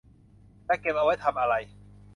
[0.67, 1.55] จะเก็บเอาไว้ทำอะไร